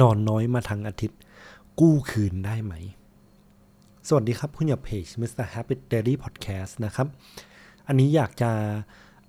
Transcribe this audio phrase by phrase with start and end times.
[0.00, 1.18] นอนน้อยมาทั้งอาทิตย์
[1.80, 2.74] กู้คืนได้ไหม
[4.08, 5.46] สวัสดีครับ คุณอยู่เพจ Mr.
[5.54, 7.06] Happy Daily Podcast นะครับ
[7.86, 8.52] อันนี้อยากจะ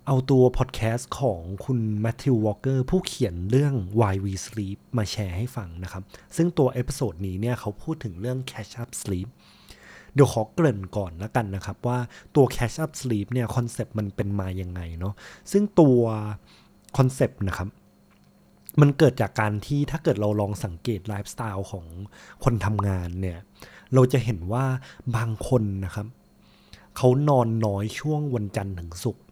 [0.08, 6.04] เอาตัวพอดแคสต์ของคุณ Matthew Walker ผู้เขียนเรื่อง Why We Sleep มาแชร์ให้ฟังนะครับ
[6.36, 9.28] ซึ่งตัว episode นี้เนี่ยเขาพูดถึงเรื่อง Catch Up Sleep
[10.14, 12.00] เดี๋ยวขอเกริ่นก่อนแล้วกันนะครับ ว่า
[12.36, 15.14] ตัว Catch Up Sleep เนี่ย concept มันเป็นมาอยังไงเนาะ
[15.52, 16.00] ซึ่งตัว
[16.98, 17.68] concept นะครับ
[18.80, 21.86] มันเกิดจากการที่ถ้าเกิดเราลองสังเกตไลฟ์สไตล์ของ
[22.44, 23.40] คนทำงานเนี่ย
[23.94, 24.66] เราจะเห็นว่า
[25.16, 26.08] บางคนนะครับ
[26.98, 29.24] เขานอนน้อยช่วงวันจันทร์ถึงศุกร์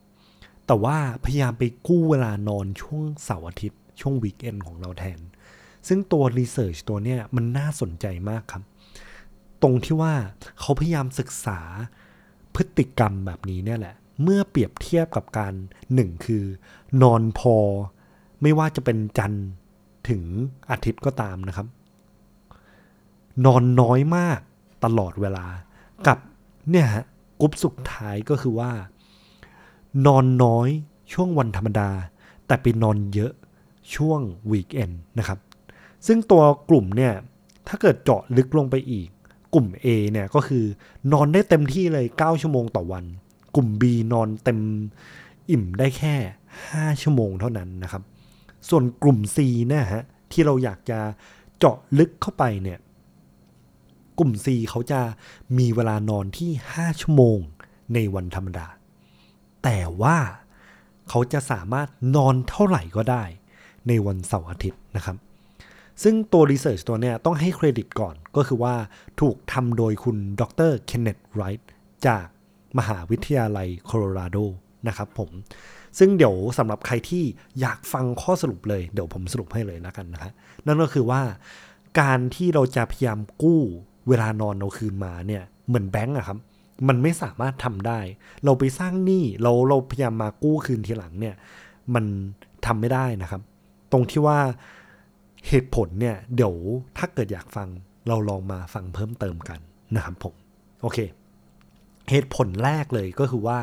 [0.68, 5.20] แต่ว่าพยายามไปกู้เวลานอนช่วงเสาร์อาทิตย์ ช่วง weekend ของเราแทน
[5.88, 8.64] ซึ่งตัว research ตัวเนี้ยมันน่าสนใจมากครับ
[9.62, 10.14] ตรงที่ว่า
[10.60, 11.60] เขาพยายามศึกษา
[12.56, 15.54] พฤติกรรมแบบนี้เนี่ยแหละ เมื่อเปรียบเทียบกับการ
[15.94, 16.44] หนึ่งคือ
[17.02, 17.56] นอนพอ
[18.42, 19.48] ไม่ว่าจะเป็นจันทร์
[20.10, 20.24] ถึง
[20.70, 21.68] อาทิตย์ก็ตามนะครับ
[23.46, 24.40] นอนน้อยมาก
[24.84, 25.46] ตลอดเวลา
[26.08, 26.18] กับ
[26.70, 27.06] เนี่ยฮะ
[27.40, 28.72] กรุ๊ปสุดท้ายก็คือว่า
[30.06, 30.70] นอนน้อย
[31.14, 31.90] ช่วงวันธรรมดา
[32.48, 33.32] แต่ไปนอนเยอะ
[33.96, 34.20] ช่วง
[34.52, 35.40] วีคเอนนะครับ
[36.08, 37.14] ซึ่งตัวกลุ่มเนี่ย
[37.68, 39.10] ถ้าเกิดเจาะลึกลงไปอีก
[39.54, 40.66] กลุ่ม A เนี่ยก็คือ
[41.12, 43.06] นอนได้เต็มที่เลย 9 ชั่วโมงต่อวัน
[43.56, 44.60] กลุ่ม B นอนเต็ม
[45.52, 46.16] อิ่มได้แค่
[46.58, 48.04] 5 ชั่วโมงเท่านั้นนะครับ
[48.70, 51.00] ส่วนกลุ่ม C เนี่ยฮะที่เราอยากจะ
[51.58, 52.80] เจาะลึกเข้าไปเนี่ย
[54.20, 55.02] กลุ่ม C เขาจะ
[55.58, 57.40] มีเวลานอนที่ 5 ชั่วโมง
[57.94, 58.68] ในวันธรรมดา
[59.64, 60.18] แต่ว่า
[61.10, 63.24] เขาจะสามารถนอนเท่าไหร่ก็ได้
[63.88, 65.18] ในวันเสาร์อาทิตย์นะครับ
[66.04, 68.76] ซึ่งตัวรีเสิร์ชตัวเนี้ยต้องให้เครดิตก่อนก็คือว่า
[69.22, 71.70] ถูกทำโดยคุณดรเคนเนตไรท์
[72.08, 72.26] จาก
[72.78, 74.38] มหาวิทยาลัยโคโลราโด
[74.88, 75.30] นะครับผม
[75.98, 77.24] ซึ่งเดี๋ยวสำหรับใครที่
[77.62, 80.32] อยากฟังข้อสรุปเลย เดี๋ยวผมสรุปให้เลยแล้วกันนะครับ
[80.66, 81.22] นั่นก็คือว่า
[82.00, 83.62] การที่เราจะพยายามกู้
[84.08, 86.38] เวลานอนเราคืนมาเนี่ยเหมือนแบงก์อะครับ
[86.88, 88.00] มันไม่สามารถทำได้
[88.46, 91.36] เราไปสร้างหนี้เราเราพยายามมากู้คืนทีหลังเนี่ย
[91.94, 92.06] มัน
[92.66, 93.42] ทำไม่ได้นะครับ
[93.92, 94.40] ตรงที่ว่า
[95.48, 96.56] เหตุผลเนี่ยเดี๋ยว
[96.98, 97.68] ถ้าเกิดอยากฟัง
[98.08, 99.60] เราลองมาฟังเพิ่มเติมกัน
[99.96, 100.34] นะครับผม
[100.82, 100.98] โอเค
[102.10, 103.60] เหตุผลแรกเลยก็คือว่า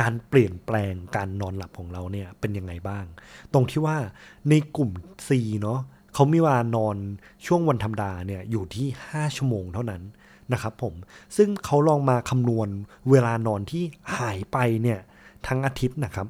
[0.00, 3.04] การเปลี่ยนแปลงการนอนหลับของเราเนี่ยเป็นยังไงบ้าง
[3.52, 3.96] ตรงที่ว่า
[4.50, 4.90] ในกลุ่ม
[5.28, 5.30] C
[5.62, 5.80] เนาะ
[6.14, 6.96] เขามีเวลานอน
[7.46, 10.02] ช่วงวันธรรมดาเนี่ยอยู่ที่ 5 ชั่วโมงเท่านั้น
[10.52, 10.94] นะครับผม
[11.36, 12.68] ซึ่งเขาลองมาคำนวณ
[13.10, 13.84] เวลานอนที่
[14.16, 15.00] หายไปเนี่ย
[15.46, 16.26] ทั้งอาทิตย์นะครับ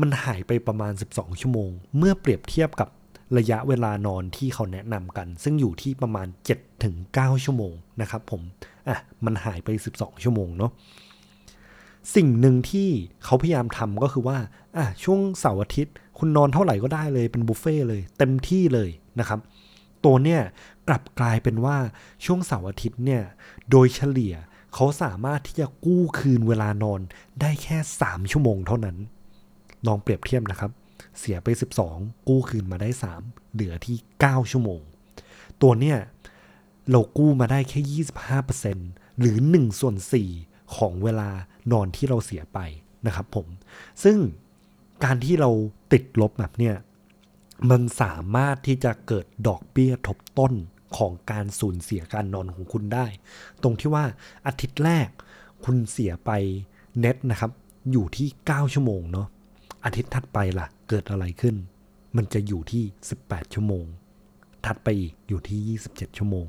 [0.00, 2.88] มันหายไปประมาณ 12 ชั่วโมง เมื่อเปรียบเทียบกับ
[3.38, 6.26] ระยะเวลานอนที่เขาแนะนำกัน ซึ่งอยู่ที่ประมาณ
[6.86, 8.42] 7-9 ชั่วโมงนะครับผม
[8.88, 10.72] อะมันหายไป 12 ชั่วโมงเนาะ
[12.14, 12.88] สิ่งหนึ่งที่
[13.24, 14.38] เขาพยายามทำก็คือว่า
[14.76, 19.40] อะช่วงเสาร์อาทิตย์ คุณนอนเท่าไหร่ก็ได้เลยเป็นบุฟเฟ่เลย เต็มที่เลยนะครับ
[20.04, 20.40] ตัวเนี่ย
[20.88, 21.76] กลับกลายเป็นว่า
[22.24, 23.22] ช่วงเสาร์อาทิตย์เนี่ย
[23.70, 24.34] โดยเฉลี่ย
[24.74, 27.00] เขาสามารถที่จะกู้คืนเวลานอน
[27.40, 28.96] ได้แค่ 3 ชั่วโมงเท่านั้น
[29.86, 30.70] ลองเปรียบเทียบนะครับ
[31.18, 31.48] เสียไป
[31.88, 32.88] 12 กู้คืนมาได้
[33.22, 34.80] 3 เหลือที่ 9 ชั่วโมง
[35.62, 35.98] ตัวเนี่ย
[36.90, 38.04] เรากู้มาได้แค่
[38.50, 39.96] 25%หรือ1ส่วน
[40.36, 41.30] 4ของเวลา
[41.72, 42.58] นอนที่เราเสียไป
[43.06, 43.46] นะครับผม
[44.04, 44.18] ซึ่ง
[45.04, 45.50] การที่เรา
[45.92, 46.74] ติดลบแบบเนี่ย
[47.70, 50.54] มันสามารถที่จะเกิดดอกเบี้ยทบต้น
[50.96, 53.06] ของการสูญเสียการนอนของคุณได้
[53.62, 54.04] ตรงที่ว่า
[54.46, 55.08] อาทิตย์แรก
[55.64, 56.30] คุณเสียไป
[56.98, 57.50] เน็ตนะครับ
[57.92, 59.28] อยู่ที่ 9 ชั่วโมงเนาะ
[59.86, 61.56] อาทิตย์ถัดไปล่ะ เกิดอะไรขึ้น
[62.16, 62.84] มันจะอยู่ที่
[63.18, 63.84] 18 ชั่วโมง
[64.66, 66.46] ถัดไปอีกอยู่ที่ 27 ชั่วโมง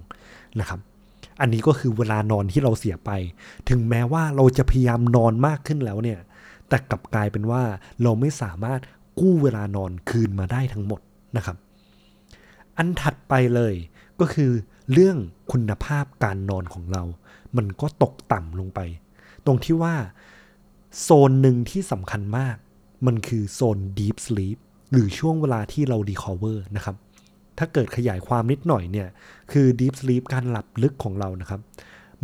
[0.60, 0.80] นะครับ
[1.42, 3.12] อันนี้ก็คือเวลานอนที่เราเสียไป
[3.70, 6.20] ถึงแม้ว่าเราจะพยายามนอนมากขึ้นแล้วเนี่ย
[6.68, 7.64] แต่กลับกลายเป็นว่า
[8.04, 8.80] เราไม่สามารถ
[9.20, 11.02] กู้เวลานอนคืนมาได้ทั้งหมด
[11.38, 11.58] นะครับ
[12.78, 13.74] อันถัดไปเลย
[14.20, 14.52] ก็คือ
[14.92, 15.18] เรื่อง
[15.52, 17.04] คุณภาพการนอนของเรา
[17.58, 18.80] มันก็ตกต่ำลงไป
[19.46, 19.96] ตรงที่ว่า
[21.02, 22.56] โซนหนึ่งที่สำคัญมาก
[23.06, 24.58] มันคือโซน deep sleep
[24.92, 26.96] หรือช่วงเวลาที่เรา recover นะครับ
[27.58, 29.08] ถ้าเกิดขยายความนิดหน่อยเนี่ย
[29.52, 31.62] คือ deep sleep การหลับลึกของเรานะครับ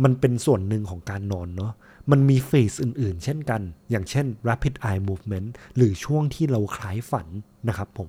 [0.04, 1.72] มันเป็นส่วนหนึ่งของการนอนเนาะ
[2.10, 7.26] มันมีเฟสอื่นๆ เช่นกัน อย่างเช่น rapid eye movement หรือช่วงที่เราคล้ายฝัน
[7.68, 8.08] นะครับผม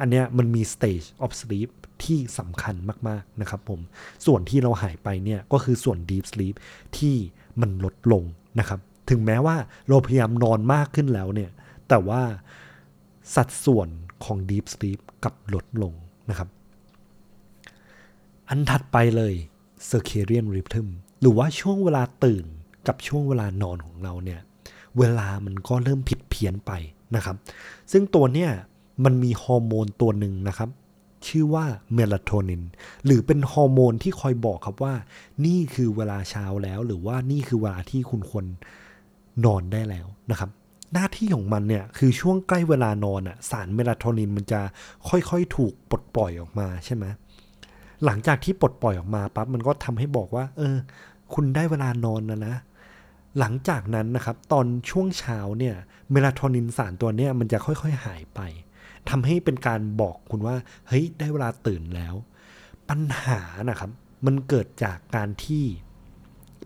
[0.00, 1.68] อันเนี้ยมันมี stage of sleep
[2.04, 2.74] ที่สำคัญ
[3.08, 3.80] มากๆนะครับผม
[4.26, 6.54] ส่วนที่เราหายไปเนี่ยก็คือส่วน deep sleep
[6.98, 7.16] ที่
[7.60, 8.24] มันลดลง
[8.58, 8.80] นะครับ
[9.10, 9.56] ถึงแม้ว่า
[9.88, 11.50] เราพยายามนอนมากขึ้นแล้วเนี่ย
[11.88, 12.22] แต่ว่า
[13.34, 13.88] สัดส่วน
[14.24, 15.94] ของ deep sleep กับลดลง
[16.30, 16.48] นะครับ
[18.48, 19.34] อันถัดไปเลย
[19.90, 20.88] circadian rhythm
[21.20, 22.44] หรือว่าช่วงเวลาตื่น
[22.86, 24.40] กับช่วงเวลานอนของเราเนี่ย
[24.98, 26.72] เวลามันก็เริ่มผิดเพี้ยนไป
[27.16, 27.36] นะครับ
[27.92, 28.50] ซึ่งตัวเนี่ย
[29.04, 30.70] มันมีฮอร์โมนตัวหนึ่งนะครับ
[31.26, 32.62] ชื่อว่าเมลาโทนิน
[33.04, 34.94] หรือเป็นฮอร์โมนที่คอยบอกครับว่า
[35.46, 38.44] นี่คือเวลาเช้าแล้ว หรือว่านี่คือเวลาที่คุณควร
[39.44, 40.50] นอนได้แล้วนะครับ
[40.92, 44.60] หน้าที่ของมันเนี่ยคือช่วงใกล้เวลานอนอะสารเมลาโทนินมันจะ
[45.08, 47.04] ค่อยๆ ถูกปลดปล่อยออกมาใช่ไหม
[48.04, 50.76] หลังจากที่ปลดปล่อยออกมาปั๊บมันก็ทำให้บอกว่า เออ
[51.34, 52.54] คุณได้เวลานอนแล้วนะ
[53.38, 55.74] หลังจากนั้นนะครับตอนช่วงเช้าเนี่ย
[56.10, 58.40] เมลาโทนินสารตัวเนี้ยมันจะค่อยๆหายไป
[59.08, 60.56] ทำให้เป็นการบอกคุณว่า
[60.88, 62.14] เฮ้ยได้เวลาตื่นแล้ว
[62.88, 63.90] ปัญหานะครับ
[64.26, 65.64] มันเกิดจากการที่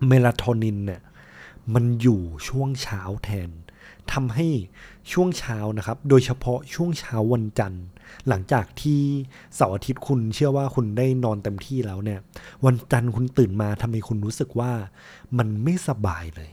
[0.09, 1.03] เมลาโทนินเนี่ย
[1.75, 3.51] มันอยู่ช่วงเช้าแทน
[4.13, 4.49] ทำให้
[5.13, 7.85] ช่วงเช้านะครับ โดยเฉพาะช่วงเช้าวันจันทร์
[8.29, 9.01] หลังจากที่
[9.55, 12.21] เสาร์อาทิตย์คุณเชื่อว่าคุณได้นอนเต็มที่แล้วเนี่ย
[12.65, 14.73] วันจันทร์คุณตื่นมาทำให้คุณรู้สึกว่า
[15.39, 16.51] มันไม่สบายเลย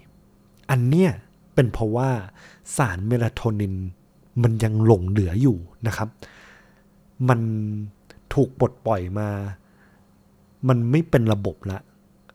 [0.71, 1.11] อันเนี้ย
[1.55, 2.09] เป็นเพราะว่า
[2.77, 3.75] สารเมลาโทนิน
[4.43, 5.57] มันยังหลงเหลืออยู่
[5.87, 6.09] นะครับ
[7.29, 7.39] มัน
[8.33, 9.29] ถูกปลดปล่อยมา
[10.67, 11.79] มันไม่เป็นระบบละ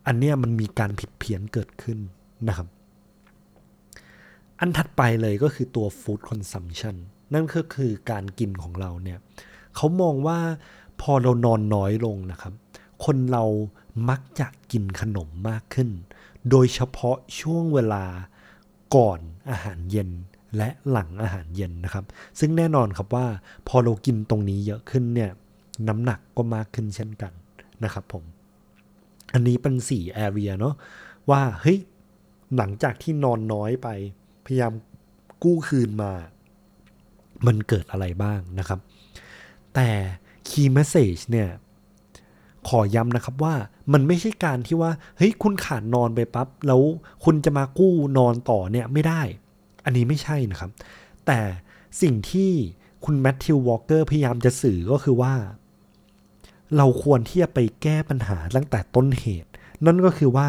[0.07, 1.99] อันเนี้ยมันมีการผิดเพี้ยนเกิดขึ้น
[2.49, 2.69] นะครับ
[4.65, 6.97] อันถัดไปเลยก็คือตัว food consumption
[7.33, 9.19] นั่นก็คือการกินของเราเนี่ย
[9.77, 10.39] เขามองว่า
[11.01, 12.53] พอเรานอนน้อยลงนะครับ
[13.05, 13.45] คนเรา
[14.09, 15.91] มักจะกินขนมมากขึ้น
[16.51, 18.05] โดยเฉพาะช่วงเวลา
[18.97, 19.21] ก่อน
[19.51, 20.11] อาหารเย็น
[20.57, 22.05] และหลังอาหารเย็นนะครับ
[22.39, 23.27] ซึ่งแน่นอนครับว่า
[23.69, 25.31] พอเรากินตรงนี้เยอะขึ้นเนี่ย
[25.89, 27.33] น้ำหนักก็มากขึ้นเช่นกัน
[27.85, 28.25] นะครับผม
[29.35, 30.75] อันนี้เป็นสี่แอเรียเนาะ
[31.31, 31.79] ว่าเฮ้ย
[32.57, 33.89] หลังจากที่นอนน้อยไป
[34.45, 34.73] พยายาม
[35.43, 36.13] กู้คืนมา
[37.47, 38.81] มันเกิดอะไรบ้างนะครับ
[39.75, 39.89] แต่
[40.49, 41.49] Key Message เนี่ย
[42.69, 43.55] ขอย้ำนะครับว่า
[43.93, 46.83] มันไม่ใช่การที่ว่า เฮ้ย คุณขาดนอนไปปับ๊บ แล้ว
[47.25, 49.23] คุณจะมากู้นอนต่อเนี่ยไม่ได้
[49.85, 50.71] อันนี้ไม่ใช่นะครับ
[51.27, 51.41] แต่
[52.03, 52.51] สิ่งที่
[53.05, 55.35] คุณแมทธิววอลเกอร์พยายามจะสื่อก็คือว่า
[56.77, 59.51] เราควรที่จะไปแก้ปัญหาตั้งแต่ต้นเหตุ
[59.87, 60.49] นั่นก็คือว่า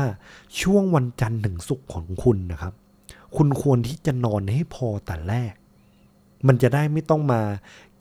[0.61, 2.73] ช่วงวันจันทร์ถึงศุกร์ของคุณนะครับ
[3.37, 5.53] คุณควรที่จะนอนให้พอแต่แรก
[6.47, 7.41] มันจะได้ไม่ต้องมา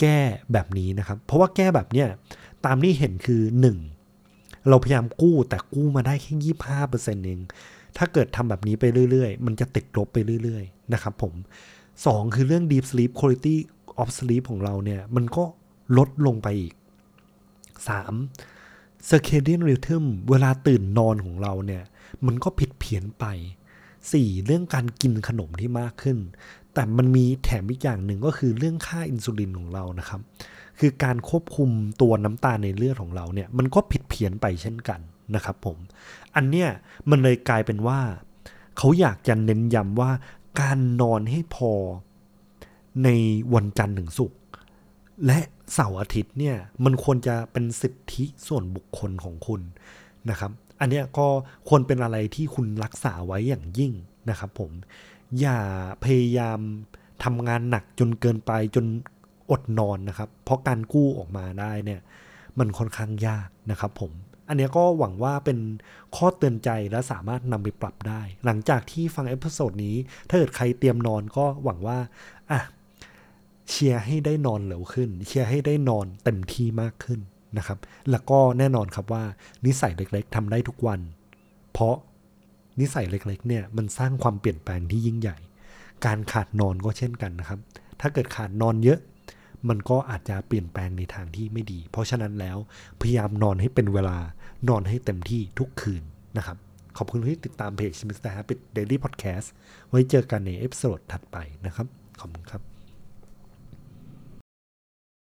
[0.00, 0.18] แก้
[0.52, 2.08] แบบนี้นะครับ เพราะว่าแก้แบบเนี้ย
[2.64, 3.42] ตามที่เห็นคือ
[4.04, 4.68] 1.
[4.68, 7.40] เราพยายามกู้แต่กู้มาได้แค่ยี่ห้าเปอร์เซ็นต์เอง
[7.96, 11.34] ถ้าเกิดทำแบบนี้ไปเรื่อยๆ มันจะติดลบไปเรื่อยๆ นะครับผม
[11.84, 12.34] 2.
[12.34, 13.56] คือเรื่อง deep sleep quality
[14.02, 15.44] of sleep ของเราเนี่ย มันก็
[15.98, 16.74] ลดลงไปอีก
[18.10, 19.08] 3.
[19.08, 21.82] circadian rhythm เวลาตื่นนอนของเราเนี่ย
[22.26, 23.24] มันก็ผิดเพี้ยนไป
[24.10, 24.44] 4.
[24.46, 26.18] เรื่องการกินขนมที่มากขึ้น
[26.74, 30.20] แต่มันมีแถมอีกอย่างหนึ่งก็คือเรื่องค่าอินซูลินของเรานะครับ
[30.78, 31.70] คือการควบคุม
[32.00, 35.00] ตัวน้ำตาลในเลือดของเราเนี่ยมันก็ผิดเพี้ยนไปเช่นกัน
[35.34, 35.76] นะครับผม
[36.36, 36.68] อันเนี้ย
[37.10, 38.00] มันเลยกลายเป็นว่า
[38.78, 40.10] เขาอยากจะเน้นย้ำว่า
[40.60, 41.72] การนอนให้พอ
[43.04, 43.08] ใน
[43.54, 44.38] วันจันทร์ถึงศุกร์
[45.26, 45.38] และ
[45.74, 49.60] เสาร์อาทิตย์เนี่ยมันควรจะเป็นสิทธิส่วนบุคคลของคุณ
[50.30, 50.50] นะครับ
[50.82, 51.26] อันเนี้ยก็
[51.68, 53.92] ควรเป็นอะไรที่คุณรักษาไว้อย่างยิ่ง
[54.30, 54.70] นะครับผม
[55.40, 55.58] อย่า
[56.04, 56.60] พยายาม
[57.24, 58.86] ทำงานหนักจนเกินไปจน
[59.50, 62.00] อดนอนนะครับ เพราะการกู้ออกมาได้เนี่ย
[62.58, 64.12] มันค่อนข้างยากนะครับผม
[64.48, 65.58] อันนี้ก็หวังว่าเป็น
[66.16, 69.96] ข้อเตือนใจและสามารถนำไปปรับได้ หลังจากที่ฟัง episode นี้
[70.28, 71.98] ถ้าเกิดใครเตรียมนอนก็หวังว่า
[72.50, 72.60] อะ
[73.70, 77.20] เชียร์ให้ได้นอนเร็วขึ้น เชียร์ให้ได้นอนเต็มที่มากขึ้น
[77.58, 77.78] นะครับ
[78.10, 79.24] แล้วก็แน่นอนครับว่า
[79.66, 81.00] นิสัยเล็กๆทำได้ทุกวัน
[81.72, 81.96] เพราะ
[82.80, 85.36] นิสัยเล็กๆเนี่ยมันสร้างความเปลี่ยนแปลงที่ยิ่งใหญ่
[86.06, 87.60] การขาดนอนก็เช่นกันนะครับ
[88.00, 88.98] ถ้าเกิดขาดนอนเยอะ
[89.68, 92.58] มันก็อาจจะเปลี่ยนแปลงในทางที่ไม่ดี เพราะฉะนั้นแล้ว
[93.00, 94.18] พยายามนอนให้เป็นเวลา
[94.68, 96.02] นอนให้เต็มที่ทุกคืน
[96.36, 96.56] นะครับ
[96.96, 98.30] ขอบคุณที่ติดตามเพจ Mr.
[98.36, 99.46] Happy Daily Podcast
[99.88, 101.36] ไว้เจอกันใน episode ถัดไป
[101.66, 101.86] นะครับ
[102.20, 102.71] ขอบคุณครับ